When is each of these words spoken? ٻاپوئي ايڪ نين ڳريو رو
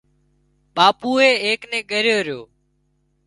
ٻاپوئي 0.75 1.29
ايڪ 1.45 1.59
نين 1.71 1.87
ڳريو 1.91 2.19
رو 2.27 2.39